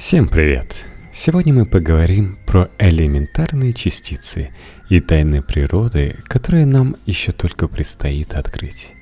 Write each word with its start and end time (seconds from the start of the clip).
Всем 0.00 0.28
привет! 0.28 0.86
Сегодня 1.12 1.52
мы 1.52 1.66
поговорим 1.66 2.38
про 2.46 2.70
элементарные 2.78 3.74
частицы 3.74 4.48
и 4.88 4.98
тайны 4.98 5.42
природы, 5.42 6.16
которые 6.24 6.64
нам 6.64 6.96
еще 7.04 7.32
только 7.32 7.68
предстоит 7.68 8.32
открыть. 8.32 8.94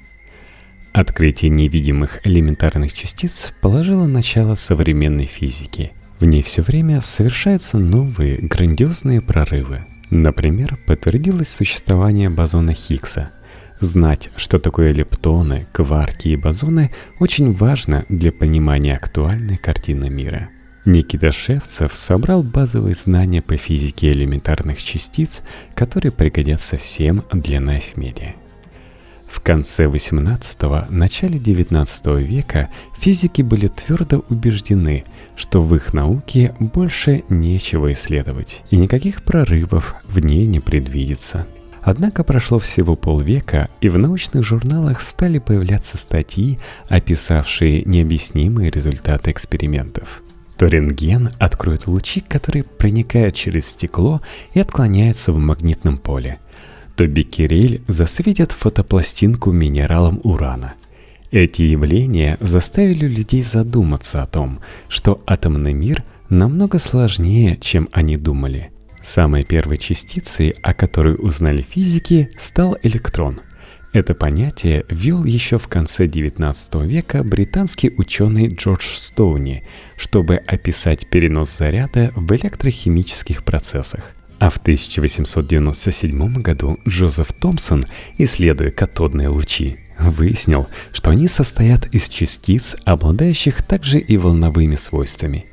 Открытие 0.93 1.53
невидимых 1.53 2.27
элементарных 2.27 2.93
частиц 2.93 3.55
положило 3.61 4.07
начало 4.07 4.57
современной 4.57 5.27
физике. 5.27 5.93
В 6.19 6.25
ней 6.25 6.43
все 6.43 6.63
время 6.63 7.01
совершаются 7.01 7.79
новые 7.79 8.39
грандиозные 8.39 9.21
прорывы. 9.21 9.87
Например, 10.11 10.77
подтвердилось 10.85 11.49
существование 11.49 12.29
бозона 12.29 12.75
Хиггса. 12.75 13.31
Знать, 13.81 14.31
что 14.35 14.59
такое 14.59 14.91
лептоны, 14.93 15.69
кварки 15.73 16.31
и 16.31 16.37
бозоны, 16.37 16.91
очень 17.21 17.53
важно 17.53 18.05
для 18.09 18.33
понимания 18.33 18.97
актуальной 18.97 19.59
картины 19.59 20.11
мира– 20.11 20.49
Никита 20.89 21.31
Шевцев 21.31 21.95
собрал 21.95 22.43
базовые 22.43 22.95
знания 22.95 23.43
по 23.43 23.59
физике 23.59 24.11
элементарных 24.11 24.83
частиц, 24.83 25.43
которые 25.75 26.13
пригодятся 26.13 26.79
всем 26.79 27.25
для 27.31 27.61
Найфмедиа. 27.61 28.33
В 29.27 29.41
конце 29.41 29.85
18-го, 29.85 30.87
начале 30.89 31.39
19 31.39 32.07
века 32.27 32.71
физики 32.99 33.43
были 33.43 33.67
твердо 33.67 34.25
убеждены, 34.31 35.05
что 35.37 35.61
в 35.61 35.77
их 35.77 35.93
науке 35.93 36.55
больше 36.59 37.23
нечего 37.29 37.93
исследовать, 37.93 38.63
и 38.71 38.79
никаких 38.79 39.25
прорывов 39.25 39.95
в 40.05 40.21
ней 40.21 40.47
не 40.47 40.61
предвидится. 40.61 41.47
Однако 41.83 42.25
прошло 42.25 42.59
всего 42.59 42.97
полвека, 42.97 43.69
и 43.83 43.91
в 43.91 43.99
научных 43.99 44.43
журналах 44.43 45.03
стали 45.03 45.39
появляться 45.39 45.99
статьи, 45.99 46.59
описавшие 46.89 47.83
необъяснимые 47.85 48.71
результаты 48.71 49.33
экспериментов– 49.33 50.23
то 50.59 50.67
рентген 50.67 51.31
откроет 51.39 51.87
лучи, 51.87 52.21
которые 52.21 52.65
проникают 52.65 53.37
через 53.37 53.67
стекло 53.69 54.21
и 54.55 54.61
отклоняются 54.61 55.33
в 55.33 55.39
магнитном 55.39 55.99
поле, 55.99 56.39
то 56.97 57.07
бикерель 57.07 57.81
засветит 57.87 58.51
фотопластинку 58.51 59.53
минералом 59.53 60.21
урана. 60.25 60.75
Эти 61.31 61.63
явления 61.63 62.39
заставили 62.41 63.07
людей 63.07 63.43
задуматься 63.43 64.21
о 64.21 64.27
том, 64.27 64.59
что 64.89 65.23
атомный 65.27 65.75
мир 65.75 66.03
намного 66.29 66.81
сложнее, 66.81 67.57
чем 67.61 67.89
они 67.93 68.17
думали. 68.17 68.73
Самой 69.01 69.45
первой 69.45 69.77
частицей, 69.77 70.51
о 70.63 70.75
которой 70.75 71.15
узнали 71.15 71.63
физики, 71.63 72.31
стал 72.37 72.77
электрон– 72.83 73.41
это 73.99 74.15
понятие 74.15 74.85
ввел 74.89 75.25
еще 75.25 75.59
в 75.59 75.69
конце 75.69 76.07
XIX 76.07 76.87
века 76.87 77.25
британский 77.25 77.93
ученый 77.97 78.49
Джордж 78.49 78.95
Стоуни, 78.97 79.65
чтобы 79.97 80.37
описать 80.37 81.09
перенос 81.09 81.57
заряда 81.59 82.13
в 82.15 82.33
электрохимических 82.33 83.45
процессах. 83.45 84.15
А 84.39 84.51
в 84.51 84.59
1897 84.59 86.43
году 86.43 86.79
Джозеф 86.87 87.33
Томпсон, 87.33 87.85
исследуя 88.19 88.71
катодные 88.71 89.29
лучи, 89.29 89.79
выяснил, 89.99 90.69
что 90.93 91.11
они 91.11 91.27
состоят 91.27 91.87
из 91.87 92.09
частиц, 92.09 92.77
обладающих 92.85 93.65
также 93.65 93.99
и 93.99 94.17
волновыми 94.17 94.77
свойствами. 94.77 95.47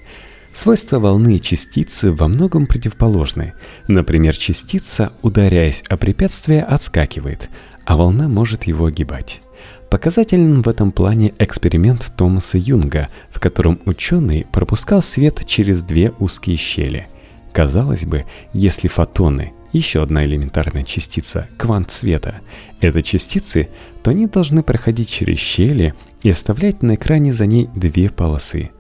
Свойства 0.54 1.00
волны 1.00 1.36
и 1.36 1.42
частицы 1.42 2.12
во 2.12 2.28
многом 2.28 2.68
противоположны. 2.68 3.54
Например, 3.88 4.38
частица, 4.38 5.12
ударяясь 5.22 5.84
о 5.90 5.98
препятствие, 5.98 6.64
отскакивает, 6.64 7.50
а 7.86 7.96
волна 7.96 8.28
может 8.28 8.64
его 8.64 8.86
огибать. 8.86 9.42
Показателен 9.90 10.62
в 10.62 10.68
этом 10.68 10.92
плане 10.92 11.34
эксперимент 11.38 12.12
Томаса 12.18 12.58
Юнга, 12.58 13.08
в 13.30 13.40
котором 13.40 13.80
ученый 13.86 14.46
пропускал 14.52 15.02
свет 15.02 15.46
через 15.46 15.84
две 15.84 16.12
узкие 16.20 16.58
щели. 16.58 17.08
Казалось 17.54 18.06
бы, 18.06 18.26
если 18.52 18.88
фотоны, 18.88 19.54
еще 19.72 20.02
одна 20.02 20.26
элементарная 20.26 20.84
частица, 20.84 21.48
квант 21.58 21.92
света, 21.92 22.42
это 22.82 23.02
частицы, 23.04 23.70
то 24.04 24.12
они 24.12 24.28
должны 24.28 24.64
проходить 24.64 25.10
через 25.10 25.40
щели 25.40 25.94
и 26.24 26.30
оставлять 26.30 26.82
на 26.82 26.96
экране 26.96 27.34
за 27.34 27.46
ней 27.46 27.70
две 27.76 28.10
полосы. 28.10 28.72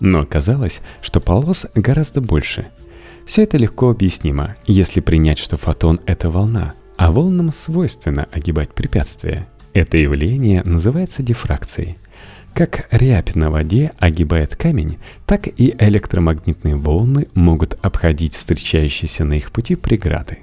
Но 0.00 0.20
оказалось, 0.20 0.80
что 1.02 1.20
полос 1.20 1.66
гораздо 1.74 2.20
больше. 2.20 2.66
Все 3.26 3.42
это 3.42 3.56
легко 3.56 3.90
объяснимо, 3.90 4.56
если 4.66 5.00
принять, 5.00 5.38
что 5.38 5.56
фотон— 5.56 6.00
это 6.06 6.30
волна— 6.30 6.74
а 6.96 7.10
волнам 7.10 7.50
свойственно 7.50 8.26
огибать 8.30 8.74
препятствия. 8.74 9.48
Это 9.72 9.96
явление 9.96 10.62
называется 10.64 11.22
дифракцией. 11.22 11.98
Как 12.54 12.86
рябь 12.92 13.34
на 13.34 13.50
воде 13.50 13.90
огибает 13.98 14.54
камень, 14.54 14.98
так 15.26 15.48
и 15.48 15.74
электромагнитные 15.76 16.76
волны 16.76 17.26
могут 17.34 17.76
обходить 17.82 18.34
встречающиеся 18.34 19.24
на 19.24 19.34
их 19.34 19.50
пути 19.50 19.74
преграды. 19.74 20.38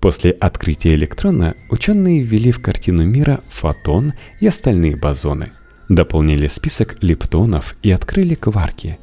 После 0.00 0.30
открытия 0.30 0.90
электрона 0.90 1.54
ученые 1.68 2.22
ввели 2.22 2.52
в 2.52 2.62
картину 2.62 3.04
мира 3.04 3.40
фотон 3.48 4.14
и 4.40 4.46
остальные 4.46 4.96
бозоны, 4.96 5.52
дополнили 5.90 6.48
список 6.48 7.02
лептонов 7.02 7.76
и 7.82 7.90
открыли 7.90 8.34
кварки. 8.34 8.98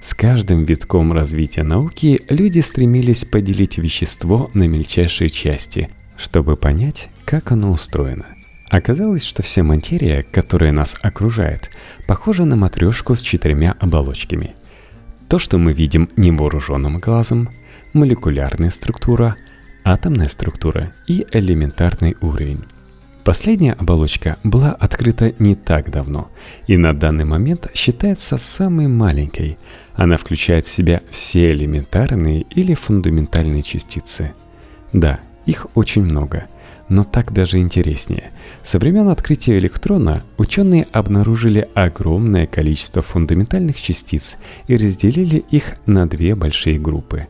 С 0.00 0.14
каждым 0.14 0.64
витком 0.64 1.12
развития 1.12 1.64
науки 1.64 2.20
люди 2.28 2.60
стремились 2.60 3.24
поделить 3.24 3.78
вещество 3.78 4.50
на 4.54 4.68
мельчайшие 4.68 5.30
части– 5.30 5.88
чтобы 6.22 6.56
понять, 6.56 7.08
как 7.24 7.50
оно 7.50 7.72
устроено. 7.72 8.26
Оказалось, 8.70 9.24
что 9.24 9.42
вся 9.42 9.62
материя, 9.62 10.22
которая 10.22 10.72
нас 10.72 10.94
окружает, 11.02 11.70
похожа 12.06 12.44
на 12.44 12.56
матрешку 12.56 13.14
с 13.14 13.20
четырьмя 13.20 13.74
оболочками. 13.80 14.54
То, 15.28 15.38
что 15.38 15.58
мы 15.58 15.72
видим 15.72 16.08
невооруженным 16.16 16.98
глазом, 16.98 17.50
молекулярная 17.92 18.70
структура, 18.70 19.36
атомная 19.84 20.28
структура 20.28 20.92
и 21.06 21.26
элементарный 21.32 22.16
уровень. 22.20 22.64
Последняя 23.24 23.72
оболочка 23.72 24.36
была 24.42 24.70
открыта 24.70 25.34
не 25.38 25.54
так 25.54 25.90
давно 25.90 26.30
и 26.66 26.76
на 26.76 26.92
данный 26.92 27.24
момент 27.24 27.68
считается 27.74 28.38
самой 28.38 28.86
маленькой. 28.86 29.58
Она 29.94 30.16
включает 30.16 30.66
в 30.66 30.70
себя 30.70 31.02
все 31.10 31.46
элементарные 31.46 32.42
или 32.50 32.74
фундаментальные 32.74 33.62
частицы. 33.62 34.32
Да, 34.92 35.20
их 35.46 35.66
очень 35.74 36.02
много. 36.02 36.46
Но 36.88 37.04
так 37.04 37.32
даже 37.32 37.58
интереснее. 37.58 38.32
Со 38.64 38.78
времен 38.78 39.08
открытия 39.08 39.56
электрона 39.58 40.22
ученые 40.36 40.86
обнаружили 40.92 41.68
огромное 41.74 42.46
количество 42.46 43.02
фундаментальных 43.02 43.80
частиц 43.80 44.36
и 44.66 44.76
разделили 44.76 45.44
их 45.50 45.76
на 45.86 46.06
две 46.06 46.34
большие 46.34 46.78
группы. 46.78 47.28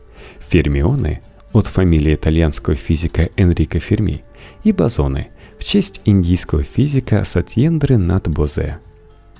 Фермионы 0.49 1.21
от 1.53 1.67
фамилии 1.67 2.15
итальянского 2.15 2.75
физика 2.75 3.29
Энрико 3.37 3.79
Ферми 3.79 4.23
и 4.63 4.71
бозоны 4.71 5.29
в 5.59 5.63
честь 5.63 6.01
индийского 6.03 6.63
физика 6.63 7.23
Сатьендры 7.23 7.97
Нат 7.97 8.27
Бозе. 8.27 8.79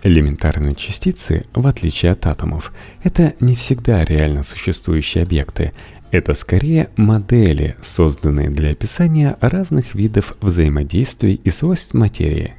Элементарные 0.03 0.75
частицы, 0.75 1.45
в 1.53 1.65
отличие 1.65 2.11
от 2.11 2.25
атомов, 2.25 2.73
это 3.03 3.33
не 3.39 3.55
всегда 3.55 4.03
реально 4.03 4.43
существующие 4.43 5.23
объекты, 5.23 5.73
это 6.13 6.35
скорее 6.35 6.89
модели, 6.95 7.75
созданные 7.81 8.51
для 8.51 8.69
описания 8.69 9.35
разных 9.41 9.95
видов 9.95 10.37
взаимодействий 10.41 11.33
и 11.43 11.49
свойств 11.49 11.95
материи. 11.95 12.53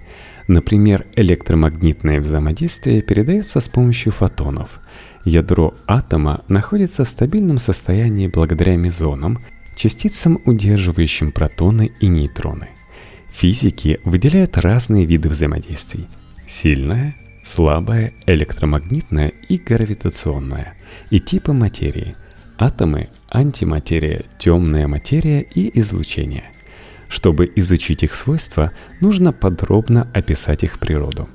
Например, 0.49 1.07
электромагнитное 1.15 2.21
взаимодействие 2.21 3.01
передается 3.01 3.61
с 3.61 3.69
помощью 3.69 4.11
фотонов. 4.11 4.81
Ядро 5.25 5.73
атома 5.87 6.45
находится 6.49 7.05
в 7.05 7.09
стабильном 7.09 7.59
состоянии 7.59 8.27
благодаря 8.27 8.77
мезонам, 8.77 9.39
частицам, 9.77 10.41
удерживающим 10.45 11.31
протоны 11.31 11.93
и 12.01 12.09
нейтроны. 12.09 12.71
Физики 13.33 14.01
выделяют 14.05 14.59
разные 14.59 15.05
виды 15.05 15.29
взаимодействий. 15.29 16.09
Сильное, 16.49 17.15
слабое, 17.45 18.15
электромагнитное 18.27 19.33
и 19.49 19.59
гравитационное, 19.59 20.75
и 21.11 21.21
типы 21.21 21.53
материи– 21.53 22.17
Атомы, 22.57 23.09
антиматерия, 23.31 24.23
темная 24.39 24.87
материя 24.87 25.41
и 25.41 25.77
излучение. 25.81 26.53
Чтобы 27.09 27.51
изучить 27.57 28.05
их 28.05 28.15
свойства, 28.15 28.71
нужно 29.01 29.33
подробно 29.33 30.09
описать 30.15 30.63
их 30.63 30.79
природу. 30.79 31.29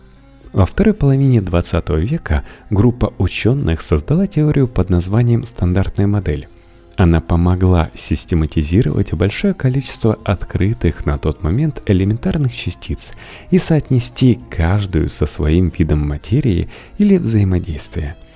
Во 0.53 0.65
второй 0.65 0.93
половине 0.93 1.41
20 1.41 1.89
века 1.89 2.45
группа 2.69 3.13
ученых 3.17 3.81
создала 3.81 4.27
теорию 4.27 4.67
под 4.67 4.89
названием 4.89 5.43
«стандартная 5.43 6.07
модель». 6.07 6.47
Она 6.95 7.21
помогла 7.21 7.91
систематизировать 7.95 9.13
большое 9.13 9.53
количество 9.53 10.17
открытых 10.23 11.05
на 11.05 11.17
тот 11.17 11.43
момент 11.43 11.81
элементарных 11.85 12.53
частиц 12.53 13.13
и 13.51 13.59
соотнести 13.59 14.39
каждую 14.49 15.09
со 15.09 15.25
своим 15.25 15.71
видом 15.77 16.07
материи 16.07 16.69
или 16.97 17.17
взаимодействия– 17.17 18.15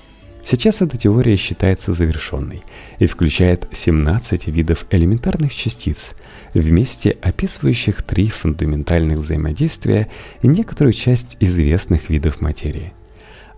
Сейчас 0.45 0.81
эта 0.81 0.97
теория 0.97 1.37
считается 1.37 1.93
завершенной 1.93 2.63
и 2.99 3.05
включает 3.05 3.67
17 3.71 4.47
видов 4.47 4.85
элементарных 4.89 5.55
частиц, 5.55 6.15
вместе 6.53 7.11
описывающих 7.21 8.03
три 8.03 8.27
фундаментальных 8.27 9.19
взаимодействия 9.19 10.09
и 10.41 10.47
некоторую 10.47 10.93
часть 10.93 11.37
известных 11.39 12.09
видов 12.09 12.41
материи. 12.41 12.93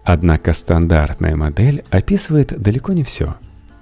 Однако 0.03 0.53
стандартная 0.53 1.35
модель 1.35 1.83
описывает 1.89 2.53
далеко 2.61 2.93
не 2.93 3.03
все. 3.03 3.35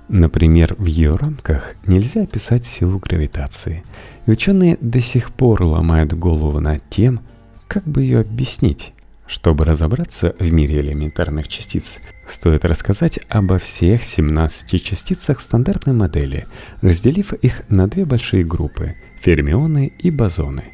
Например, 0.08 0.76
в 0.78 0.86
ее 0.86 1.16
рамках 1.16 1.76
нельзя 1.86 2.24
описать 2.24 2.66
силу 2.66 3.00
гравитации. 3.00 3.84
И 4.26 4.32
ученые 4.32 4.78
до 4.80 5.02
сих 5.02 5.32
пор 5.32 5.64
ломают 5.64 6.14
голову 6.14 6.62
над 6.62 6.82
тем, 6.90 7.20
как 7.68 7.84
бы 7.84 8.04
ее 8.04 8.22
объяснить. 8.22 8.94
Чтобы 9.34 9.66
разобраться 9.66 10.36
в 10.38 10.54
мире 10.54 10.78
элементарных 10.78 11.48
частиц, 11.48 12.02
стоит 12.28 12.66
рассказать 12.66 13.20
обо 13.30 13.58
всех 13.58 14.04
17 14.04 14.80
частицах 14.80 15.40
стандартной 15.40 15.94
модели, 15.94 16.46
разделив 16.82 17.34
их 17.34 17.64
на 17.68 17.88
две 17.88 18.06
большие 18.06 18.44
группы– 18.44 18.94
фермионы 19.20 19.92
и 19.98 20.12
бозоны. 20.12 20.66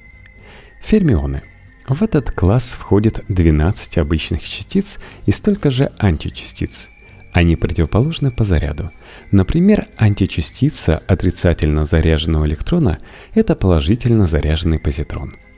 Фермионы. 0.82 1.42
В 1.88 2.04
этот 2.04 2.32
класс 2.32 2.66
входит 2.78 3.24
12 3.30 3.98
обычных 3.98 4.44
частиц 4.44 5.00
и 5.26 5.32
столько 5.32 5.70
же 5.70 5.90
античастиц. 5.98 6.90
Они 7.32 7.56
противоположны 7.56 8.30
по 8.30 8.44
заряду. 8.44 8.92
Например, 9.32 9.86
античастица 9.96 10.98
отрицательно 11.08 11.86
заряженного 11.86 12.46
электрона– 12.46 13.00
это 13.34 13.56
положительно 13.56 14.28
заряженный 14.28 14.80
позитрон– 14.80 15.38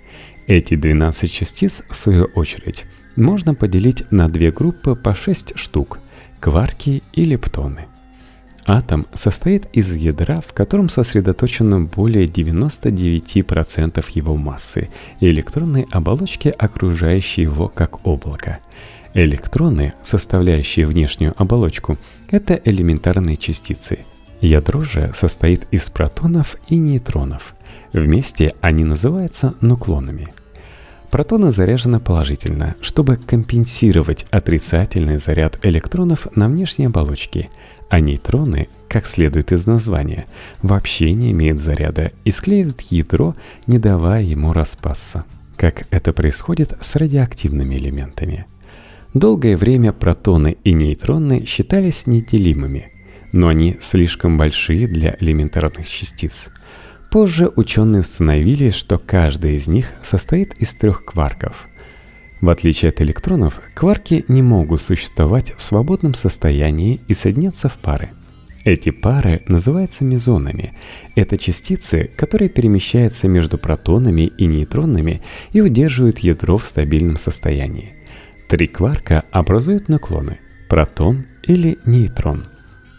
эти 0.48 0.76
12 0.76 1.32
частиц, 1.32 1.84
в 1.90 1.96
свою 1.96 2.26
очередь, 2.26 2.86
можно 3.16 3.54
поделить 3.54 4.10
на 4.12 4.28
две 4.28 4.52
группы 4.52 4.96
по 4.96 5.14
6 5.14 5.58
штук– 5.58 6.00
кварки 6.40 7.04
и 7.14 7.24
лептоны. 7.24 7.86
Атом 8.66 9.08
состоит 9.14 9.68
из 9.74 9.94
ядра, 9.94 10.42
в 10.42 10.54
котором 10.54 10.90
сосредоточено 10.90 11.82
более 11.82 12.26
99% 12.26 14.06
его 14.14 14.36
массы 14.36 14.90
и 15.20 15.28
электронной 15.28 15.88
оболочки, 15.90 16.54
окружающей 16.56 17.42
его 17.44 17.68
как 17.68 18.06
облако. 18.06 18.60
Электроны, 19.14 19.94
составляющие 20.04 20.86
внешнюю 20.86 21.34
оболочку, 21.38 21.98
это 22.30 22.60
элементарные 22.64 23.36
частицы. 23.36 24.00
Ядро 24.42 24.84
же 24.84 25.12
состоит 25.16 25.68
из 25.72 25.90
протонов 25.90 26.56
и 26.68 26.78
нейтронов. 26.78 27.56
Вместе 27.94 28.54
они 28.62 28.84
называются 28.84 29.54
нуклонами– 29.62 30.28
Протоны 31.12 31.52
заряжены 31.52 32.00
положительно, 32.00 32.76
чтобы 32.80 33.18
компенсировать 33.18 34.26
отрицательный 34.32 35.18
заряд 35.18 35.60
электронов 35.66 36.28
на 36.38 36.48
внешней 36.48 36.86
оболочке, 36.86 37.50
а 37.90 38.00
нейтроны, 38.00 38.70
как 38.88 39.06
следует 39.06 39.52
из 39.52 39.68
названия, 39.68 40.26
вообще 40.62 41.12
не 41.12 41.32
имеют 41.32 41.60
заряда 41.60 42.14
и 42.24 42.32
склеивают 42.32 42.80
ядро, 42.80 43.36
не 43.68 43.78
давая 43.78 44.24
ему 44.24 44.54
распасться, 44.54 45.26
как 45.58 45.84
это 45.92 46.14
происходит 46.14 46.78
с 46.80 46.96
радиоактивными 46.96 47.76
элементами. 47.76 48.46
Долгое 49.14 49.58
время 49.58 49.92
протоны 49.92 50.56
и 50.64 50.72
нейтроны 50.72 51.46
считались 51.46 52.08
неделимыми, 52.08 52.94
но 53.34 53.50
они 53.50 53.78
слишком 53.82 54.38
большие 54.38 54.88
для 54.88 55.18
элементарных 55.20 55.90
частиц– 55.90 56.48
Позже 57.12 57.52
ученые 57.58 58.00
установили, 58.00 58.69
что 58.69 58.98
каждый 58.98 59.56
из 59.58 59.68
них 59.68 59.96
состоит 60.02 60.54
из 60.60 60.74
трех 60.74 61.04
кварков. 61.04 61.68
В 62.40 62.48
отличие 62.48 62.88
от 62.88 63.02
электронов, 63.02 63.60
кварки 63.74 64.24
не 64.30 64.42
могут 64.42 64.81
существовать 64.81 65.54
в 65.58 65.62
свободном 65.62 66.13
состоянии 66.13 67.02
и 67.10 67.13
соединяться 67.13 67.68
в 67.68 67.78
пары. 67.80 68.12
Эти 68.63 68.92
пары 68.92 69.42
называются 69.46 70.06
мезонами. 70.06 70.74
Это 71.16 71.36
частицы, 71.36 72.10
которые 72.16 72.48
перемещаются 72.48 73.28
между 73.28 73.58
протонами 73.58 74.31
и 74.38 74.46
нейтронами 74.46 75.22
и 75.52 75.60
удерживают 75.60 76.19
ядро 76.19 76.58
в 76.58 76.66
стабильном 76.66 77.18
состоянии. 77.18 77.94
Три 78.48 78.68
кварка 78.68 79.25
образуют 79.31 79.90
наклоны– 79.90 80.40
протон 80.69 81.25
или 81.44 81.78
нейтрон– 81.86 82.46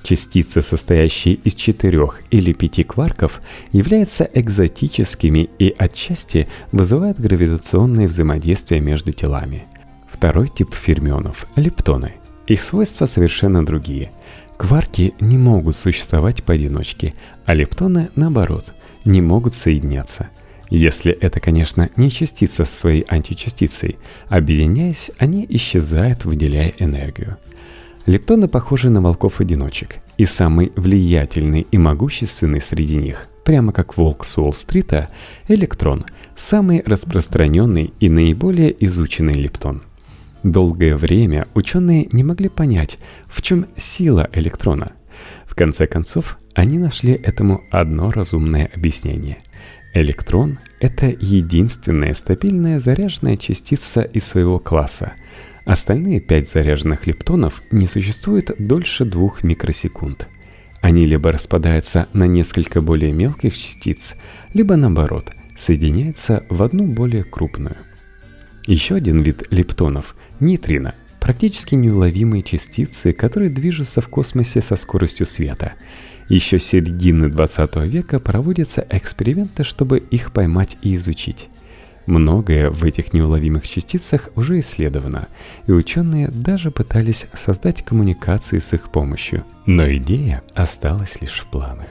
Частицы, 0.02 0.62
состоящие 0.62 1.34
из 1.34 1.54
четырех 1.54 2.22
или 2.30 2.52
пяти 2.52 2.82
кварков, 2.82 3.40
являются 3.70 4.28
экзотическими 4.32 5.48
и 5.58 5.74
отчасти 5.78 6.48
вызывают 6.72 7.20
гравитационные 7.20 8.08
взаимодействия 8.08 8.80
между 8.80 9.12
телами. 9.12 9.64
Второй 10.10 10.48
тип 10.48 10.74
фермионов– 10.74 11.46
лептоны. 11.56 12.14
Их 12.48 12.60
свойства 12.60 13.06
совершенно 13.06 13.64
другие. 13.64 14.10
Кварки 14.56 15.14
не 15.20 15.38
могут 15.38 15.76
существовать 15.76 16.42
поодиночке, 16.42 17.14
а 17.46 17.54
лептоны, 17.54 18.10
наоборот, 18.16 18.74
не 19.04 19.20
могут 19.20 19.54
соединяться. 19.54 20.28
Если 20.68 21.12
это, 21.12 21.38
конечно, 21.38 21.90
не 21.96 22.10
частица 22.10 22.64
со 22.64 22.72
своей 22.72 23.02
античастицей, 23.02 23.98
объединяясь, 24.28 25.10
они 25.18 25.46
исчезают, 25.48 26.24
выделяя 26.24 26.72
энергию. 26.78 27.36
Лептоны 28.06 28.48
похожи 28.48 28.90
на 28.90 29.00
волков-одиночек, 29.00 29.98
и 30.18 30.24
самый 30.24 30.72
влиятельный 30.74 31.66
и 31.70 31.78
могущественный 31.78 32.60
среди 32.60 32.96
них, 32.96 33.28
прямо 33.44 33.72
как 33.72 33.96
волк 33.96 34.24
с 34.24 34.36
Уолл-стрита, 34.38 35.08
электрон, 35.46 36.04
самый 36.36 36.82
распространенный 36.84 37.92
и 38.00 38.08
наиболее 38.08 38.74
изученный 38.84 39.34
лептон. 39.34 39.82
Долгое 40.42 40.96
время 40.96 41.46
ученые 41.54 42.08
не 42.10 42.24
могли 42.24 42.48
понять, 42.48 42.98
в 43.28 43.40
чем 43.40 43.66
сила 43.76 44.28
электрона. 44.32 44.92
В 45.46 45.54
конце 45.54 45.86
концов, 45.86 46.38
они 46.54 46.78
нашли 46.78 47.12
этому 47.12 47.62
одно 47.70 48.10
разумное 48.10 48.68
объяснение. 48.74 49.38
Электрон— 49.94 50.58
это 50.80 51.06
единственная 51.06 52.14
стабильная 52.14 52.80
заряженная 52.80 53.36
частица 53.36 54.02
из 54.02 54.24
своего 54.24 54.58
класса— 54.58 55.12
Остальные 55.64 56.20
пять 56.20 56.50
заряженных 56.50 57.06
лептонов 57.06 57.62
не 57.70 57.86
существуют 57.86 58.50
дольше 58.58 59.04
двух 59.04 59.44
микросекунд. 59.44 60.28
Они 60.80 61.04
либо 61.04 61.30
распадаются 61.30 62.08
на 62.12 62.26
несколько 62.26 62.80
более 62.80 63.12
мелких 63.12 63.56
частиц, 63.56 64.16
либо 64.52 64.74
наоборот, 64.74 65.30
соединяются 65.56 66.44
в 66.48 66.62
одну 66.64 66.86
более 66.86 67.22
крупную. 67.22 67.76
Еще 68.66 68.96
один 68.96 69.22
вид 69.22 69.44
лептонов– 69.52 70.16
нейтрино, 70.40 70.94
практически 71.20 71.76
неуловимые 71.76 72.42
частицы, 72.42 73.12
которые 73.12 73.50
движутся 73.50 74.00
в 74.00 74.08
космосе 74.08 74.60
со 74.60 74.74
скоростью 74.74 75.26
света. 75.26 75.74
Еще 76.28 76.58
с 76.58 76.64
середины 76.64 77.28
20 77.28 77.76
века 77.76 78.18
проводятся 78.18 78.84
эксперименты, 78.90 79.62
чтобы 79.62 79.98
их 79.98 80.32
поймать 80.32 80.78
и 80.82 80.96
изучить. 80.96 81.48
Многое 82.06 82.70
в 82.70 82.84
этих 82.84 83.12
неуловимых 83.12 83.66
частицах 83.66 84.28
уже 84.34 84.60
исследовано, 84.60 85.28
и 85.66 85.72
ученые 85.72 86.28
даже 86.28 86.70
пытались 86.70 87.26
создать 87.34 87.84
коммуникации 87.84 88.58
с 88.58 88.72
их 88.72 88.90
помощью. 88.90 89.44
Но 89.66 89.92
идея 89.94 90.42
осталась 90.54 91.20
лишь 91.20 91.40
в 91.40 91.46
планах. 91.46 91.86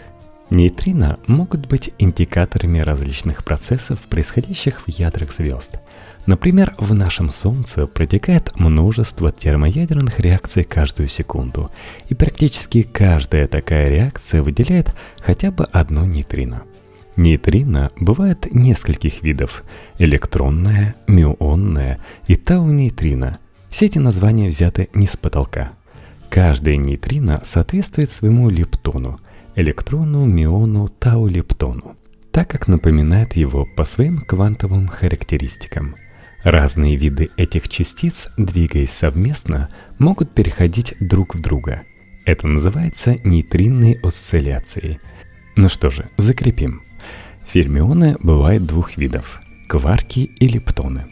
Нейтрино 0.49 1.17
могут 1.27 1.67
быть 1.67 1.91
индикаторами 1.97 2.79
различных 2.79 3.45
процессов, 3.45 3.99
происходящих 4.09 4.81
в 4.81 4.89
ядрах 4.89 5.31
звезд. 5.31 5.79
Например, 6.25 6.75
в 6.77 6.93
нашем 6.93 7.29
Солнце 7.29 7.87
протекает 7.87 8.59
множество 8.59 9.31
термоядерных 9.31 10.19
реакций 10.19 10.65
каждую 10.65 11.07
секунду, 11.07 11.71
и 12.09 12.15
практически 12.15 12.83
каждая 12.83 13.47
такая 13.47 13.89
реакция 13.89 14.43
выделяет 14.43 14.93
хотя 15.19 15.51
бы 15.51 15.63
одно 15.63 16.05
нейтрино. 16.05 16.63
Нейтрино 17.21 17.91
бывает 17.99 18.47
нескольких 18.51 19.21
видов– 19.21 19.63
электронное, 19.99 20.95
мюонное 21.05 21.99
и 22.25 22.35
тау-нейтрино. 22.35 23.37
Все 23.69 23.85
эти 23.85 23.99
названия 23.99 24.47
взяты 24.47 24.89
не 24.95 25.05
с 25.05 25.17
потолка. 25.17 25.73
Каждое 26.31 26.77
нейтрино 26.77 27.39
соответствует 27.43 28.09
своему 28.09 28.49
лептону– 28.49 29.19
электрону, 29.55 30.25
мюону, 30.25 30.87
тау-лептону, 30.87 31.95
так 32.31 32.49
как 32.49 32.67
напоминает 32.67 33.35
его 33.35 33.67
по 33.67 33.85
своим 33.85 34.21
квантовым 34.21 34.87
характеристикам. 34.87 35.97
Разные 36.41 36.95
виды 36.95 37.29
этих 37.37 37.69
частиц, 37.69 38.31
двигаясь 38.35 38.93
совместно, 38.93 39.69
могут 39.99 40.33
переходить 40.33 40.95
друг 40.99 41.35
в 41.35 41.39
друга. 41.39 41.83
Это 42.25 42.47
называется 42.47 43.15
нейтринной 43.23 43.99
осцилляцией. 44.01 44.99
Ну 45.55 45.69
что 45.69 45.91
же, 45.91 46.09
закрепим– 46.17 46.81
Фермионы 47.51 48.15
бывают 48.23 48.65
двух 48.65 48.95
видов– 48.95 49.41
кварки 49.67 50.31
и 50.39 50.47
лептоны. 50.47 51.07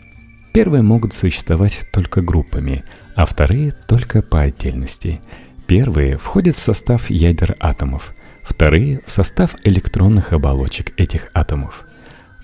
Первые 0.53 0.81
могут 0.81 1.11
существовать 1.11 1.85
только 1.91 2.21
группами, 2.21 2.85
а 3.13 3.25
вторые 3.25 3.73
только 3.73 4.21
по 4.21 4.39
отдельности. 4.39 5.19
Первые 5.67 6.17
входят 6.17 6.55
в 6.55 6.61
состав 6.61 7.09
ядер 7.09 7.57
атомов, 7.59 8.15
вторые– 8.41 9.01
в 9.05 9.11
состав 9.11 9.53
электронных 9.65 10.31
оболочек 10.31 10.93
этих 10.95 11.29
атомов. 11.33 11.85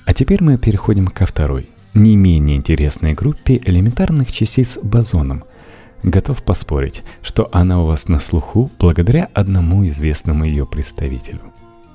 А 0.05 0.13
теперь 0.13 0.43
мы 0.43 0.57
переходим 0.57 1.07
ко 1.07 1.25
второй, 1.25 1.69
не 1.93 2.17
менее 2.17 2.57
интересной 2.57 3.13
группе 3.13 3.61
элементарных 3.63 4.29
частиц 4.29 4.77
бозоном. 4.83 5.45
Готов 6.03 6.43
поспорить, 6.43 7.03
что 7.21 7.47
она 7.53 7.81
у 7.81 7.85
вас 7.85 8.09
на 8.09 8.19
слуху 8.19 8.69
благодаря 8.77 9.29
одному 9.33 9.87
известному 9.87 10.43
ее 10.43 10.65
представителю. 10.65 11.39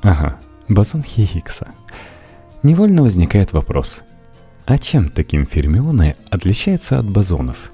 Ага, 0.00 0.38
бозон 0.70 1.02
Хиггса. 1.02 1.68
Невольно 2.62 3.02
возникает 3.02 3.52
вопрос, 3.52 4.00
а 4.66 4.78
чем 4.78 5.08
таким 5.08 5.46
фермионы 5.46 6.14
отличаются 6.30 6.98
от 6.98 7.08
бозонов? 7.08 7.72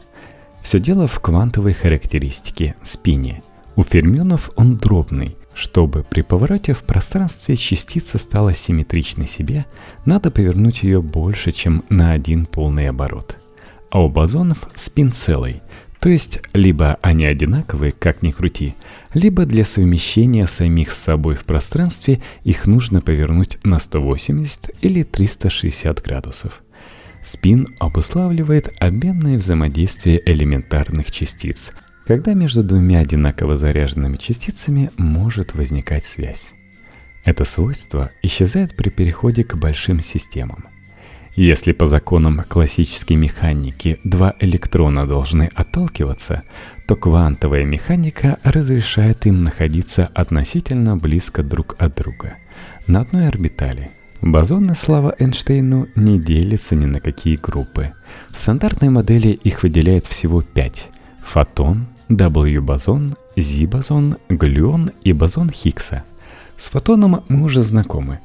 Все 0.62 0.80
дело 0.80 1.06
в 1.06 1.20
квантовой 1.20 1.74
характеристике– 1.74 2.74
спине. 2.82 3.42
У 3.76 3.84
фермионов 3.84 4.50
он 4.56 4.78
дробный. 4.78 5.36
Чтобы 5.54 6.02
при 6.02 6.20
повороте 6.22 6.74
в 6.74 6.82
пространстве 6.82 7.56
частица 7.56 8.18
стала 8.18 8.52
симметричной 8.52 9.26
себе, 9.26 9.64
надо 10.04 10.30
повернуть 10.30 10.82
ее 10.82 11.00
больше, 11.00 11.52
чем 11.52 11.82
на 11.88 12.12
один 12.12 12.46
полный 12.46 12.88
оборот. 12.88 13.38
А 13.90 14.02
у 14.02 14.10
бозонов 14.10 14.68
спин 14.74 15.12
целый, 15.12 15.62
то 16.06 16.10
есть 16.10 16.38
либо 16.52 17.00
они 17.02 17.26
одинаковые, 17.26 17.90
как 17.90 18.22
ни 18.22 18.30
крути, 18.30 18.76
либо 19.12 19.44
для 19.44 19.64
совмещения 19.64 20.46
самих 20.46 20.92
с 20.92 20.98
собой 20.98 21.34
в 21.34 21.44
пространстве 21.44 22.20
их 22.44 22.68
нужно 22.68 23.00
повернуть 23.00 23.58
на 23.64 23.80
180 23.80 24.70
или 24.82 25.02
360 25.02 26.00
градусов. 26.00 26.62
Спин 27.24 27.66
обуславливает 27.80 28.72
обменное 28.78 29.36
взаимодействие 29.36 30.22
элементарных 30.24 31.10
частиц, 31.10 31.72
когда 32.06 32.34
между 32.34 32.62
двумя 32.62 33.00
одинаково 33.00 33.56
заряженными 33.56 34.16
частицами 34.16 34.92
может 34.96 35.56
возникать 35.56 36.04
связь. 36.04 36.52
Это 37.24 37.44
свойство 37.44 38.12
исчезает 38.22 38.76
при 38.76 38.90
переходе 38.90 39.42
к 39.42 39.56
большим 39.56 39.98
системам. 39.98 40.66
Если 41.36 41.72
по 41.72 41.84
законам 41.84 42.40
классической 42.48 43.14
механики 43.14 44.00
два 44.04 44.34
электрона 44.40 45.06
должны 45.06 45.50
отталкиваться, 45.54 46.42
то 46.86 46.96
квантовая 46.96 47.66
механика 47.66 48.38
разрешает 48.42 49.26
им 49.26 49.44
находиться 49.44 50.08
относительно 50.14 50.96
близко 50.96 51.42
друг 51.42 51.76
от 51.78 51.94
друга, 51.94 52.36
на 52.86 53.02
одной 53.02 53.28
орбитали. 53.28 53.90
Бозоны, 54.22 54.74
слава 54.74 55.14
Эйнштейну, 55.18 55.88
не 55.94 56.18
делятся 56.18 56.74
ни 56.74 56.86
на 56.86 57.00
какие 57.00 57.36
группы. 57.36 57.92
В 58.30 58.38
стандартной 58.38 58.88
модели 58.88 59.28
их 59.28 59.62
выделяет 59.62 60.06
всего 60.06 60.40
пять. 60.40 60.88
Фотон, 61.22 61.86
W-бозон, 62.08 63.14
Z-бозон, 63.36 64.16
глюон 64.30 64.90
и 65.04 65.12
бозон 65.12 65.50
Хиггса. 65.50 66.02
С 66.56 66.70
фотоном 66.70 67.24
мы 67.28 67.42
уже 67.42 67.62
знакомы. 67.62 68.20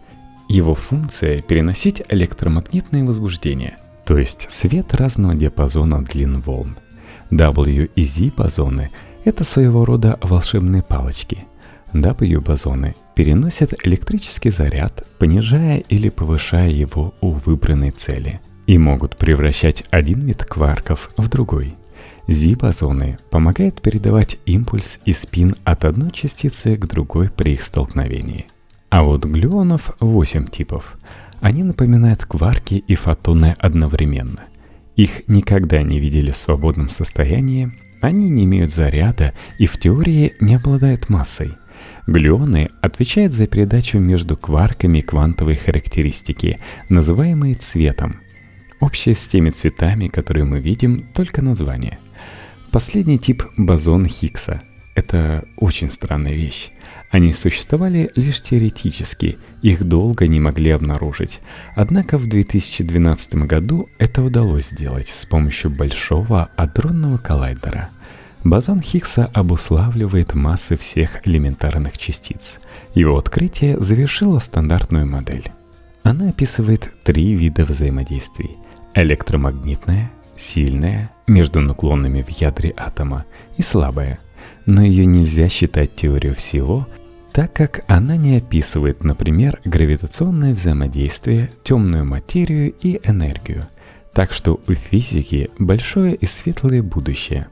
Его 0.51 0.75
функция– 0.75 1.41
переносить 1.47 2.03
электромагнитное 2.09 3.05
возбуждение, 3.05 3.77
то 4.03 4.17
есть 4.17 4.47
свет 4.49 4.93
разного 4.93 5.33
диапазона 5.33 6.03
длин 6.03 6.41
волн. 6.41 6.75
W 7.29 7.89
и 7.95 8.03
Z 8.03 8.31
бозоны– 8.35 8.89
это 9.23 9.45
своего 9.45 9.85
рода 9.85 10.19
волшебные 10.21 10.83
палочки. 10.83 11.45
W-бозоны 11.93 12.95
переносят 13.15 13.73
электрический 13.85 14.49
заряд, 14.49 15.07
понижая 15.19 15.77
или 15.87 16.09
повышая 16.09 16.69
его 16.69 17.13
у 17.21 17.29
выбранной 17.29 17.91
цели, 17.91 18.41
и 18.67 18.77
могут 18.77 19.15
превращать 19.15 19.85
один 19.89 20.19
вид 20.19 20.43
кварков 20.43 21.11
в 21.15 21.29
другой. 21.29 21.75
Z-бозоны 22.27 23.19
помогают 23.29 23.81
передавать 23.81 24.37
импульс 24.45 24.99
и 25.05 25.13
спин 25.13 25.55
от 25.63 25.85
одной 25.85 26.11
частицы 26.11 26.75
к 26.75 26.87
другой 26.87 27.29
при 27.29 27.53
их 27.53 27.63
столкновении. 27.63 28.47
А 28.91 29.03
вот 29.03 29.23
глюонов 29.23 29.95
8 30.01 30.47
типов. 30.47 30.97
Они 31.39 31.63
напоминают 31.63 32.25
кварки 32.25 32.73
и 32.75 32.95
фотоны 32.95 33.55
одновременно. 33.57 34.41
Их 34.97 35.27
никогда 35.27 35.81
не 35.81 35.97
видели 35.97 36.31
в 36.31 36.37
свободном 36.37 36.89
состоянии, 36.89 37.71
они 38.01 38.29
не 38.29 38.43
имеют 38.43 38.69
заряда 38.69 39.33
и 39.57 39.65
в 39.65 39.79
теории 39.79 40.33
не 40.41 40.55
обладают 40.55 41.07
массой. 41.07 41.53
Глюоны 42.05 42.69
отвечают 42.81 43.31
за 43.31 43.47
передачу 43.47 43.97
между 43.97 44.35
кварками 44.35 44.99
квантовой 44.99 45.55
характеристики, 45.55 46.59
называемой 46.89 47.53
цветом. 47.53 48.17
Общее 48.81 49.15
с 49.15 49.25
теми 49.25 49.51
цветами, 49.51 50.09
которые 50.09 50.43
мы 50.43 50.59
видим, 50.59 51.05
только 51.13 51.41
название. 51.41 51.97
Последний 52.71 53.19
тип– 53.19 53.43
бозон 53.55 54.05
Хиггса. 54.05 54.61
Это 54.95 55.45
очень 55.57 55.89
странная 55.89 56.33
вещь. 56.33 56.71
Они 57.09 57.33
существовали 57.33 58.11
лишь 58.15 58.41
теоретически, 58.41 59.37
их 59.61 59.83
долго 59.83 60.27
не 60.27 60.39
могли 60.39 60.71
обнаружить. 60.71 61.41
Однако 61.75 62.17
в 62.17 62.27
2012 62.27 63.35
году 63.35 63.89
это 63.99 64.21
удалось 64.21 64.69
сделать 64.69 65.07
с 65.07 65.25
помощью 65.25 65.71
большого 65.71 66.49
адронного 66.55 67.17
коллайдера. 67.17 67.89
Бозон 68.43 68.81
Хиггса 68.81 69.29
обуславливает 69.33 70.33
массы 70.33 70.75
всех 70.75 71.27
элементарных 71.27 71.97
частиц. 71.97 72.59
Его 72.95 73.17
открытие 73.17 73.79
завершило 73.79 74.39
стандартную 74.39 75.05
модель. 75.05 75.51
Она 76.03 76.29
описывает 76.29 76.91
три 77.03 77.35
вида 77.35 77.65
взаимодействий. 77.65 78.57
Электромагнитное, 78.95 80.11
сильное, 80.35 81.11
между 81.27 81.61
наклонами 81.61 82.23
в 82.23 82.29
ядре 82.29 82.73
атома, 82.75 83.25
и 83.57 83.61
слабое. 83.61 84.19
Но 84.65 84.83
ее 84.83 85.05
нельзя 85.05 85.49
считать 85.49 85.95
теорией 85.95 86.33
всего, 86.33 86.87
так 87.31 87.53
как 87.53 87.83
она 87.87 88.17
не 88.17 88.37
описывает, 88.37 89.03
например, 89.03 89.59
гравитационное 89.63 90.53
взаимодействие, 90.53 91.49
темную 91.63 92.05
материю 92.05 92.73
и 92.81 92.99
энергию. 93.03 93.67
Так 94.13 94.33
что 94.33 94.59
у 94.67 94.73
физики 94.73 95.49
большое 95.57 96.15
и 96.15 96.25
светлое 96.25 96.83
будущее. 96.83 97.47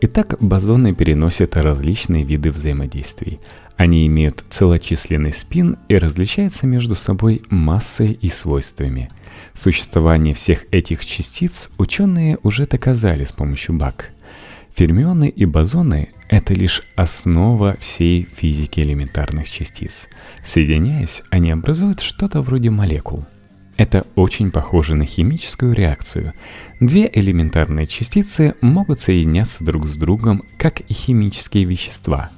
Итак, 0.00 0.36
бозоны 0.40 0.94
переносят 0.94 1.56
различные 1.56 2.24
виды 2.24 2.50
взаимодействий. 2.50 3.38
Они 3.76 4.06
имеют 4.06 4.44
целочисленный 4.48 5.32
спин 5.32 5.76
и 5.88 5.96
различаются 5.96 6.66
между 6.66 6.94
собой 6.96 7.42
массой 7.50 8.12
и 8.12 8.28
свойствами. 8.28 9.10
Существование 9.54 10.34
всех 10.34 10.64
этих 10.72 11.04
частиц 11.04 11.70
ученые 11.78 12.38
уже 12.42 12.66
доказали 12.66 13.24
с 13.24 13.32
помощью 13.32 13.76
БАК. 13.76 14.10
Фермионы 14.74 15.28
и 15.28 15.44
бозоны 15.44 16.08
это 16.28 16.54
лишь 16.54 16.82
основа 16.96 17.76
всей 17.78 18.22
физики 18.24 18.80
элементарных 18.80 19.48
частиц. 19.50 20.08
Соединяясь, 20.42 21.22
они 21.30 21.50
образуют 21.50 22.00
что-то 22.00 22.40
вроде 22.40 22.70
молекул. 22.70 23.26
Это 23.76 24.06
очень 24.14 24.50
похоже 24.50 24.94
на 24.94 25.04
химическую 25.04 25.74
реакцию. 25.74 26.32
Две 26.80 27.10
элементарные 27.12 27.86
частицы 27.86 28.54
могут 28.60 29.00
соединяться 29.00 29.64
друг 29.64 29.86
с 29.86 29.96
другом, 29.96 30.42
как 30.56 30.80
и 30.80 30.92
химические 30.92 31.64
вещества. 31.64 32.30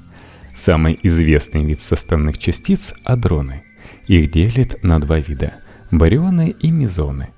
Самый 0.55 0.99
известный 1.03 1.65
вид 1.65 1.81
составных 1.81 2.39
частиц– 2.39 2.95
адроны. 3.05 3.63
Их 4.07 4.31
делят 4.31 4.83
на 4.83 5.01
два 5.01 5.19
вида– 5.19 5.55
барионы 5.91 6.55
и 6.59 6.71
мезоны. 6.71 7.29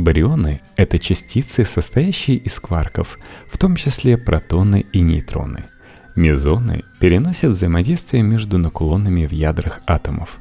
Барионы– 0.00 0.60
это 0.76 0.98
частицы, 0.98 1.64
состоящие 1.64 2.36
из 2.38 2.58
кварков, 2.58 3.18
в 3.48 3.58
том 3.58 3.76
числе 3.76 4.18
протоны 4.18 4.86
и 4.92 5.00
нейтроны– 5.00 5.64
Мезоны 6.16 6.84
переносят 6.98 7.52
взаимодействие 7.52 8.22
между 8.22 8.58
наклонами 8.58 9.26
в 9.26 9.32
ядрах 9.32 9.80
атомов. 9.86 10.38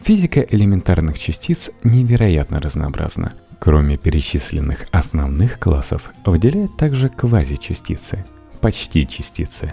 Физика 0.00 0.40
элементарных 0.40 1.18
частиц 1.18 1.70
невероятно 1.84 2.60
разнообразна. 2.60 3.34
Кроме 3.58 3.96
перечисленных 3.96 4.86
основных 4.90 5.58
классов, 5.58 6.10
выделяют 6.24 6.76
также 6.76 7.08
квазичастицы, 7.08 8.24
почти 8.60 9.06
частицы, 9.06 9.72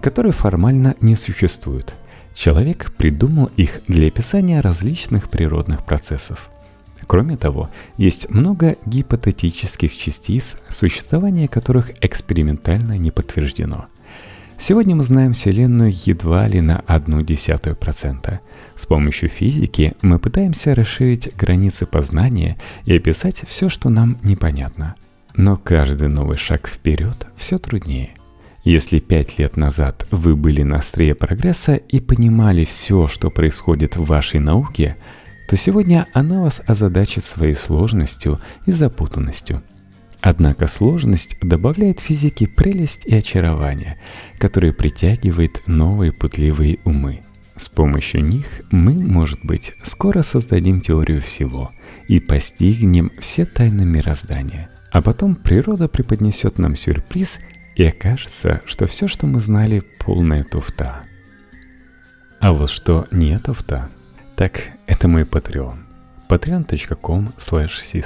которые 0.00 0.32
формально 0.32 0.94
не 1.00 1.16
существуют. 1.16 1.94
Человек 2.34 2.92
придумал 2.96 3.46
их 3.56 3.80
для 3.88 4.08
описания 4.08 4.60
различных 4.60 5.30
природных 5.30 5.84
процессов. 5.84 6.50
Кроме 7.06 7.36
того, 7.36 7.70
есть 7.96 8.30
много 8.30 8.76
гипотетических 8.86 9.94
частиц, 9.96 10.56
существование 10.68 11.48
которых 11.48 11.92
экспериментально 12.02 12.98
не 12.98 13.10
подтверждено– 13.10 13.86
Сегодня 14.58 14.94
мы 14.94 15.04
знаем 15.04 15.34
Вселенную 15.34 15.92
едва 15.92 16.48
ли 16.48 16.60
на 16.60 16.82
одну 16.86 17.22
десятую 17.22 17.76
процента. 17.76 18.40
С 18.76 18.86
помощью 18.86 19.28
физики 19.28 19.94
мы 20.00 20.18
пытаемся 20.18 20.74
расширить 20.74 21.34
границы 21.36 21.86
познания 21.86 22.56
и 22.86 22.96
описать 22.96 23.42
все, 23.46 23.68
что 23.68 23.88
нам 23.90 24.18
непонятно. 24.22 24.94
Но 25.36 25.56
каждый 25.56 26.08
новый 26.08 26.38
шаг 26.38 26.68
вперед 26.68 27.26
все 27.36 27.58
труднее. 27.58 28.14
Если 28.62 29.00
пять 29.00 29.38
лет 29.38 29.58
назад 29.58 30.06
вы 30.10 30.36
были 30.36 30.62
на 30.62 30.78
острие 30.78 31.14
прогресса 31.14 31.74
и 31.74 32.00
понимали 32.00 32.64
все, 32.64 33.06
что 33.06 33.28
происходит 33.30 33.96
в 33.96 34.06
вашей 34.06 34.40
науке, 34.40 34.96
то 35.54 35.58
сегодня 35.58 36.08
она 36.12 36.42
вас 36.42 36.60
озадачит 36.66 37.22
своей 37.22 37.54
сложностью 37.54 38.40
и 38.66 38.72
запутанностью– 38.72 39.62
Однако 40.20 40.66
сложность 40.66 41.36
добавляет 41.42 42.00
физике 42.00 42.48
прелесть 42.48 43.06
и 43.06 43.14
очарование, 43.14 43.98
которое 44.38 44.72
притягивает 44.72 45.62
новые 45.66 46.12
путливые 46.12 46.80
умы. 46.84 47.22
С 47.56 47.68
помощью 47.68 48.24
них 48.24 48.62
мы, 48.72 48.94
может 48.94 49.44
быть, 49.44 49.74
скоро 49.84 50.22
создадим 50.22 50.80
теорию 50.80 51.22
всего 51.22 51.70
и 52.08 52.18
постигнем 52.18 53.12
все 53.20 53.44
тайны 53.44 53.84
мироздания. 53.84 54.70
А 54.90 55.02
потом 55.02 55.36
природа 55.36 55.86
преподнесет 55.86 56.58
нам 56.58 56.74
сюрприз, 56.74 57.38
и 57.76 57.84
окажется, 57.84 58.62
что 58.64 58.86
все, 58.86 59.06
что 59.06 59.28
мы 59.28 59.38
знали, 59.38 59.84
полная 60.00 60.42
туфта. 60.42 61.02
А 62.40 62.52
вот 62.52 62.70
что 62.70 63.06
не 63.12 63.38
туфта, 63.38 63.90
так 64.36 64.70
это 64.86 65.08
мой 65.08 65.22
Patreon. 65.22 65.76
patreon.com 66.28 67.32
slash 67.38 68.04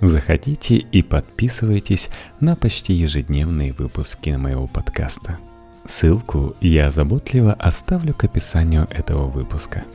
Заходите 0.00 0.76
и 0.76 1.02
подписывайтесь 1.02 2.08
на 2.40 2.56
почти 2.56 2.94
ежедневные 2.94 3.72
выпуски 3.72 4.30
моего 4.30 4.66
подкаста. 4.66 5.38
Ссылку 5.86 6.54
я 6.60 6.90
заботливо 6.90 7.52
оставлю 7.52 8.14
к 8.14 8.24
описанию 8.24 8.86
этого 8.90 9.26
выпуска– 9.26 9.84